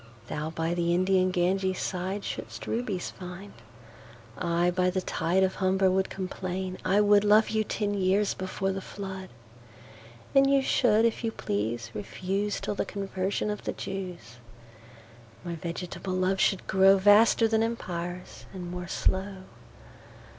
Thou 0.29 0.49
by 0.49 0.73
the 0.73 0.95
Indian 0.95 1.29
Ganges 1.29 1.77
sideShould'st 1.77 2.65
Rubies 2.65 3.11
find: 3.11 3.53
I 4.35 4.71
by 4.71 4.89
the 4.89 4.99
TideOf 5.03 5.57
Humber 5.57 5.91
would 5.91 6.09
complain. 6.09 6.79
I 6.83 7.01
wouldLove 7.01 7.51
you 7.51 7.63
ten 7.63 7.93
years 7.93 8.33
before 8.33 8.71
the 8.71 8.81
Flood:And 8.81 10.49
you 10.49 10.63
should 10.63 11.05
if 11.05 11.23
you 11.23 11.31
please 11.31 11.91
refuseTill 11.93 12.77
the 12.77 12.83
Conversion 12.83 13.51
of 13.51 13.65
the 13.65 13.73
Jews.My 13.73 15.53
vegetable 15.57 16.13
Love 16.13 16.39
should 16.39 16.65
growVaster 16.65 17.47
then 17.47 17.61
Empires, 17.61 18.47
and 18.55 18.71
more 18.71 18.87
slow. 18.87 19.43